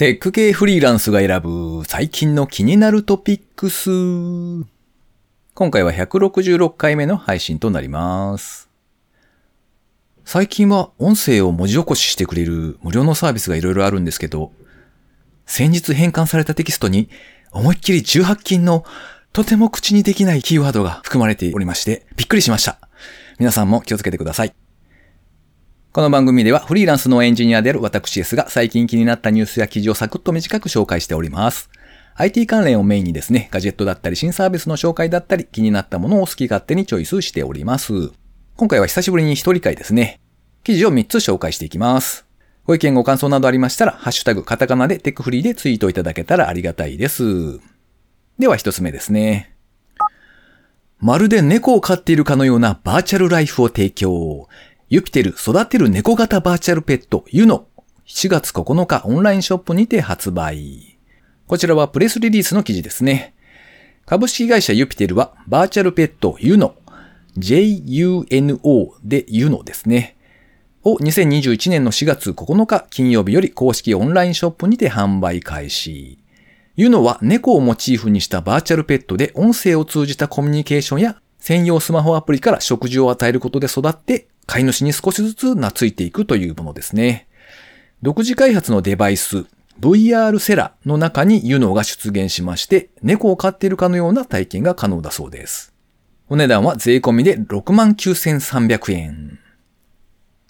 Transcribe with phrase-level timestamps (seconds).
[0.00, 3.90] テック系フリーランスが選ぶ最近の気になるトピックス。
[5.52, 8.70] 今回は166回目の配信となります。
[10.24, 14.52] 最近は音声を文字起こししてくれる無料のサービスがいろいろあるんですけど、
[15.44, 17.10] 先日変換されたテキストに
[17.52, 18.86] 思いっきり18禁の
[19.34, 22.78] とても口にできないキーワードが含まれておりましてびっくりしました。
[23.38, 24.59] 皆さんも気をつけてください。
[25.92, 31.68] この番組ではフリーランスのエンジニアである私ですが最近気になったニュースや記事をサクッと短く紹介しております。
[32.14, 38.12] IT 関連をメインにですね、ガジェットだったり新サービスの紹介だったり気になったものを好き勝手にチョイスしております。
[38.56, 40.20] 今回は久しぶりに一人会ですね。
[40.62, 42.24] 記事を3つ紹介していきます。
[42.66, 47.58] ご意見ご感想などありましたら、ハッシュタグカタカナでテックフリーでツイートいただけたらありがたいです。
[48.38, 49.56] では一つ目ですね。
[51.00, 54.46] まるで猫を飼っているかのようなバーチャルライフを提供。
[54.92, 57.68] ユピテル育てる猫型バーチャルペットユノ。
[58.08, 60.98] 7月9日オンラインショップにて発売。
[61.46, 63.32] こちらはプレスリリースの記事ですね。
[64.04, 66.74] 株式会社ユピテルはバーチャルペットユノ。
[67.38, 70.16] JUNO でユノですね。
[70.82, 76.18] を2021年の4月9日金曜日より公式オンラインショップにて販売開始。
[76.74, 87.28] ユノは猫をモチーフにしたバーチャルペットで音声を通じたコミュニケーションや専用スマホアプリから食事を与えることで育って飼い主に少しずつ懐いていくというものですね。
[88.02, 89.46] 独自開発のデバイス
[89.78, 95.72] VR セラの中にユノが出現しまして猫を飼っているかのような体験が可能だそうです。
[96.28, 99.38] お値段は税込みで69,300円。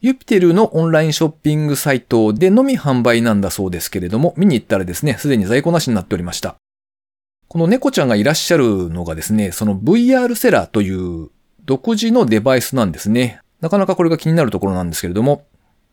[0.00, 6.54] ユピテルのオンラインショッピングサイトでのみ販売なんだそうですけれども、見に行ったらですね、すでに在庫なしになっておりました。
[7.48, 11.30] この猫ちゃんがいらっしゃるのがですね、その VR セラーという
[11.64, 13.40] 独自のデバイスなんですね。
[13.60, 15.46] なかなかこれが気になるところなんですけれども、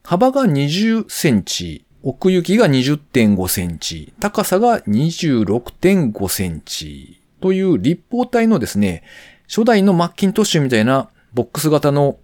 [0.04, 9.04] 幅が20センチ、奥行きが20.5センチ、高さが26.5センチという立方体のですね、
[9.48, 12.20] 初代のマッキントッシュみたいなボックス型の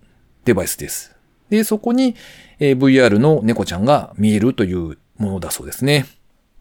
[0.46, 1.16] デバイスです。
[1.50, 2.16] で、そこに、
[2.59, 6.06] VR の猫ちゃんが見えるというものだそうですね。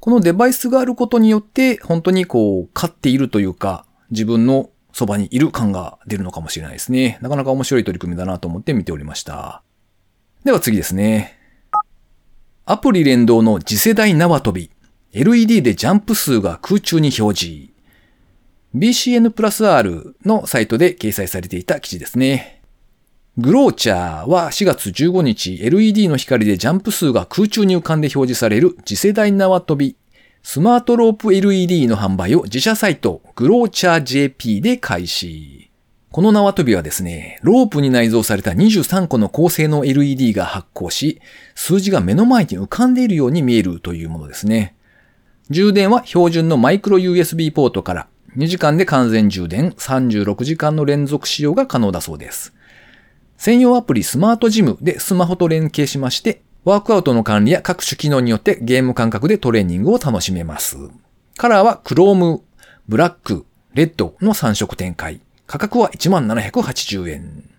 [0.01, 7.19] このデバイスがあることによって、本当にこう、飼っているというか、自分のそばにいる感が出るのかもしれないですね。
[7.21, 9.63] なかなか面白い取り組みだなと思って見ておりました。
[10.45, 11.39] では次ですね。
[12.65, 14.71] アプリ連動の次世代縄跳び。
[15.13, 17.71] LED でジャンプ数が空中に表示。
[18.77, 22.61] BCN プラス R のサイトで掲載されていた記事ですね。
[23.37, 29.97] グローチャーは4月15日 LED の光でジャンプ数が空中に浮かんで表示される次世代縄跳び
[30.43, 35.71] スマートロープ LED の販売を自社サイトグローチャー JP で開始。
[36.11, 41.21] この縄跳びはですね、ロープに内蔵された23個の高性能 LED が発光し、
[41.55, 44.75] 数字が目の前に浮かんでいるように見えるというものですね。
[45.51, 52.55] 充電は標準のマイクロ USB ポートから2時間で完全充電36時間の連続使用が可能だそうです。
[53.37, 60.77] 専用アプリスマートジムでスマホと連携しまして、ワークアウトの管理や各種機能によってゲーム感覚でトレーニングを楽しめます。
[61.37, 62.43] カラーはクローム、
[62.87, 65.21] ブラック、レッドの3色展開。
[65.47, 67.51] 価格は1780円。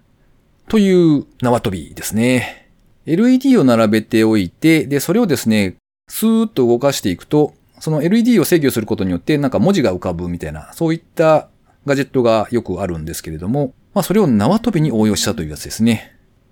[0.68, 2.70] という縄跳びですね。
[3.08, 5.76] LED を並べておいて、で、それをですね、
[6.08, 11.50] スーッと動かしていくと、その LED を制御することによってなんか文字が浮かぶみたいな、そういった
[11.88, 16.11] ガジェットがよくあるんですけれども、まあそれを縄跳びに応用したというやつですね。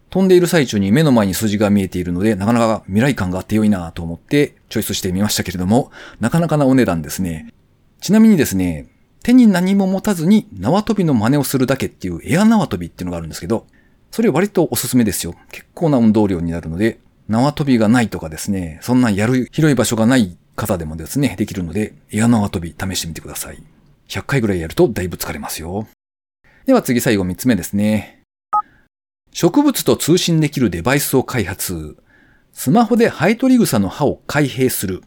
[0.09, 7.53] 飛んでいる最中に目の前に数字が見えているので、なかなか未来感があって良いなと思ってチョイスしてみましたけれども、なかなかなお値段ですね。
[8.02, 8.88] ちなみにですね、
[9.22, 13.68] 手に何も持たずに縄跳びの真似をするだけっていうエア縄跳びっていうのがあるんですけど、
[14.12, 15.36] それ割とおすすめですよ。
[15.52, 23.62] 結構な運動量になるので、縄跳びがないとかですね、そんなやる広い場所がない方でもですね、できるので、エア縄跳び試してみてください。
[24.08, 25.88] 100回ぐらいやるとだいぶ疲れますよ。
[26.66, 28.19] では次最後3つ目ですね。
[29.41, 31.95] 植物と通信できるデバイスを開発。
[32.51, 35.01] スマホでハエトリグサの歯を開閉する。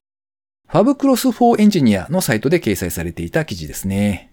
[0.71, 4.33] ファブクロス4エンジニアのサイトで掲載されていた記事ですね。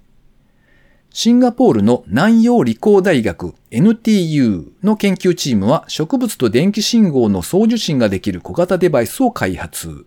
[1.10, 10.06] シンガポールの南洋理工大学 NTU の研究チームは植物と電気信号の送受信ができる小型デバイスを開発。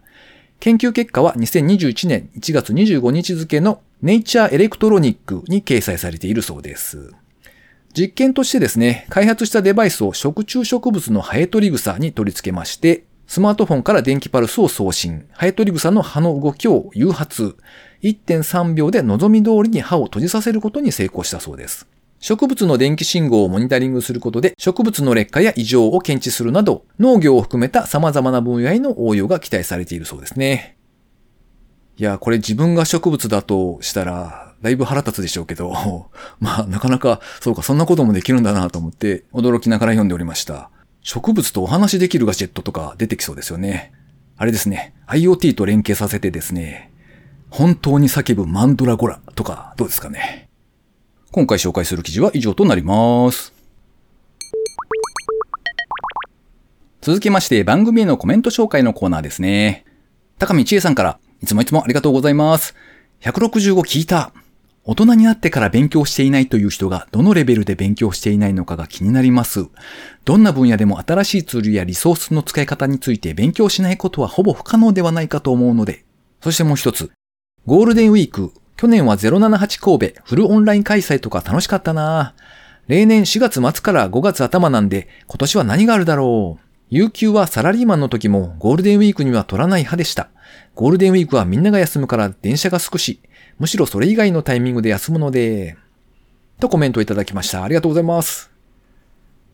[0.58, 7.12] 研究結果は2021年1月25日付の Nature Electronic に掲載されているそうです。
[7.94, 17.56] 実験としてですね、開発したデバイスを食虫植物のハエトリグサに取り付けまして、スマートフォンから電気パルスを送信、ハエトリグサの葉の動きを誘発、
[18.02, 21.86] 1.3秒で望み通りに歯を閉じさせることに成功したそうです。
[22.18, 30.76] 植物の電気信号をモニタリングすることで植物の劣化や異常を検知するなど農業を含めた様々な分野への応用が期待されているそうですね。
[31.96, 36.10] いや、これ自分が植物だとしたら、だいぶ腹立つでしょうけど、
[36.40, 40.70] まあ、なかなか、そうか、そんなこともできるんだなと思って、驚きながら読んでおりました。
[41.02, 43.92] 植物とお話しできるガジェットとか出てきそうですよね。
[44.36, 46.92] あれですね、IoT と連携させてですね、
[47.50, 50.48] 本当に叫ぶマンドラゴラとかどうですかね。
[51.32, 53.52] 今回紹介する記事は以上となります。
[57.00, 59.84] 続きまして番組へのコメント紹介のコーナーですね。
[60.38, 62.76] 高見千恵さんからいつもいつもありがとうございます。
[63.22, 64.32] 165聞いた。
[64.84, 69.68] 大人になってから勉強していないという人がどのレベルで勉強していないのかが気になります。
[70.24, 76.04] どんな分野でも新しいツールやリソースの使い方について勉強しないことはほぼ不可能ではないかと思うので。
[76.40, 77.12] そしてもう一つ。
[77.64, 82.34] ゴールデンウィーク、去年は078神戸フルオンライン開催とか楽しかったな
[82.88, 86.66] 例年4月末から5月頭なんで今年は何があるだろう。
[86.90, 90.30] 有給はサラリーマンの時もゴールデンウィークには取らない派でした。
[90.74, 93.22] ゴールデンウィークはみんなが休むから電車が少し、
[93.58, 95.76] むしろそれ以外のタイミングで休むので、
[96.60, 97.64] とコメントいただきました。
[97.64, 98.50] ありがとうございます。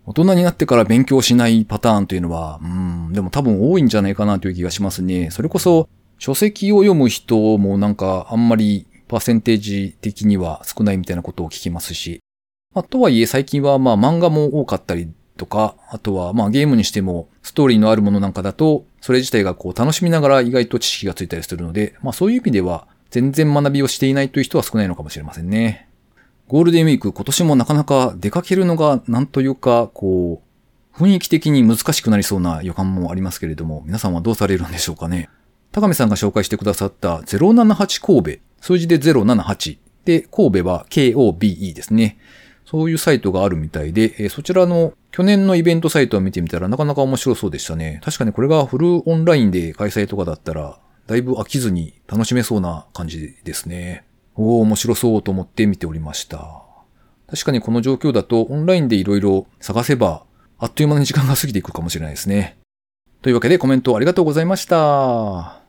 [0.07, 5.31] 大人になってから勉強しないパターンというのは、うん、でも多分多いんじゃないかなという気がしますね。
[5.31, 12.21] それこそ、書籍を読む人もなんかあんまりパーセンテージ的には少ないみたいなことを聞きますし、
[12.75, 25.89] まあ、とはいえ最近はまあ漫画も多かったりとか、あとはまあゲームにしてもストーリーのあるものなんかだと、それ自体がこう楽しみながら意外と知識がついたりするので、まあそういう意味では全然学びをしていないという人は少ないのかもしれませんね。
[26.49, 35.29] ゴールデンウィーク今年もなかなか出かけるのがなんというか、こう、雰囲気的に難しくなりそうな予感もありますけれども、皆さんはどうされるんでしょうかね。
[35.71, 42.19] 高見さんが紹介してくださった078神戸、数字で078で、神戸は KOBE ですね。
[42.65, 48.01] そういうサイトがあるみたいで、えそちらの去年のイベントサイトを見てみたらなかなか面白そうでしたね。
[48.05, 50.79] 確かにこれがフルオンラインで開催とかだったら、
[51.09, 54.05] だいぶ飽きずに楽しめそうな感じですね。
[54.37, 56.67] おー、面白そうと思って見ておりました。
[57.27, 60.27] 確かにこの状況だとオンラインで色々探せば、
[60.59, 62.59] あっという間に時間が過ぎていくかもしれないですね。
[63.23, 65.63] というわけでコメントありがとうございました。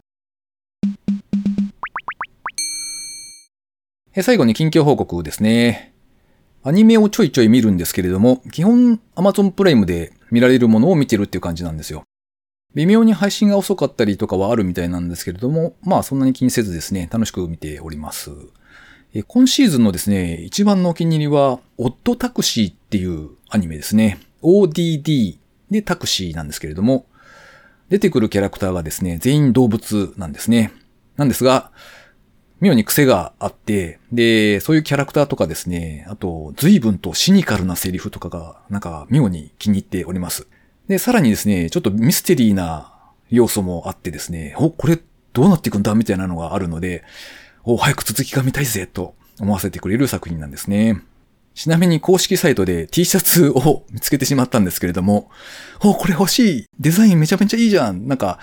[4.14, 5.94] え最後に近況報告ですね。
[6.64, 12.04] アニメをちょいちょい見るんですけれども、基本 Amazon プライムで見られるものを見てるっていう感じなんですよ。
[12.76, 18.32] 微妙に配信が遅かったりとかはあるみたいなんですけれども、まあそんなに気にせずですね、楽しく見ております。
[19.28, 24.20] 今シーズンのですね、一番のお気に入りは、オッドタクシーっていうアニメですね。
[24.44, 25.38] ODD
[25.72, 27.08] でタクシーなんですけれども、
[27.90, 30.72] 出てくるキャラクターがですね、全員動物なんですね。
[31.18, 31.72] なんですが、
[32.62, 40.48] 妙に癖があって、で、そういうキャラクターとかですね、あと、随分とシニカルなセリフとかが、なんか妙に気に入っております。
[40.90, 42.92] で、さらにですね、ちょっとミステリーな
[43.30, 45.00] 要素もあってですね、お、これ
[45.34, 45.94] どうなっていくんだ？
[45.94, 47.04] みたいなのがあるので、
[47.64, 51.00] お、早く続きが見たいぜと思わせてくれる作品なんですね。
[51.54, 55.30] ちなみに公式サイトで T シャツを見つけてしまったんですけれども、
[55.84, 56.66] お、これ欲しい！
[56.80, 58.08] デザインめちゃめちゃいいじゃん！
[58.08, 58.40] なんか、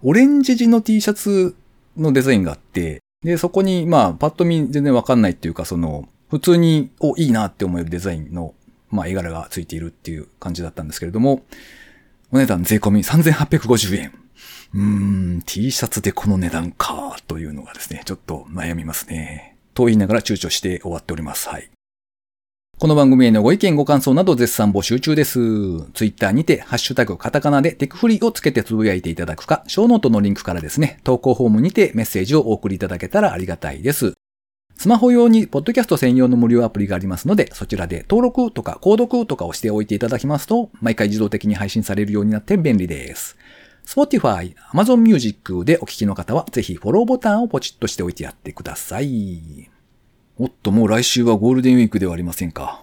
[0.00, 1.54] オレンジ地の T シャツ
[1.98, 8.54] のデザインがあって、で、そこに、まあ、パッと見全然わかんないっていうか、その、普通に、お、いいなって思えるデザインの、
[8.88, 11.42] まあ、絵柄がついているっていう感じだったんですけれども、
[12.32, 14.12] お値段税込み3850円。
[14.72, 14.80] うー
[15.38, 19.56] ん、T シャツでこの値段か、というのがですね、ちょっと悩みますね。
[19.74, 21.48] と言いながら躊躇して終わっております。
[21.48, 21.70] はい。
[22.78, 25.40] この番組へのご意見ご感想など絶賛募集中です。
[25.92, 34.14] ツイッターにて、ハッシュタグカタカナでテクフリをつけてつぶやいていただくか、ショーノートのリンクからですね、投稿フォームにてメッセージをお送りいただけたらありがたいです。
[34.80, 43.36] スマホ用にポッドキャスト専用の無料アプリがありますので、そちらで登録とか購読とかをしておいていただきますと、毎回自動的に配信されるようになって便利です。
[43.84, 49.68] Spotify、Amazon Music でお聞きの方は、ぜひフォローボタンをポチッとしておいてやってください。
[50.38, 52.82] おっと、もう来週はゴールデンウィークではありませんか。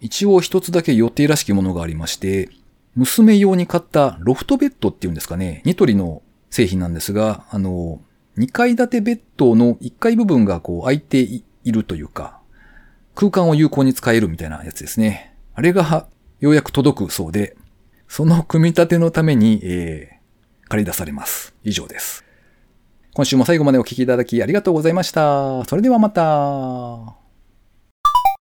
[0.00, 2.48] 一応一つだけ予定らしきものがありまして、
[2.96, 8.00] 娘用に買ったロフトベッドっていうんですかね、ニトリの製品なんですが、あの、
[8.40, 12.40] 2階建てベッドの1階部分がこう空いているというか、
[13.14, 15.36] 空間を有効に使えるみたいなやつですね。
[15.54, 16.08] あれが
[16.40, 17.56] ようやく届くそうで、
[18.08, 21.54] その組み立てのために、えー、借り出されます。
[21.64, 22.24] 以上です。
[23.12, 25.64] 今週も最後までお聴きいただきありがとうございました。
[25.66, 27.19] それではまた。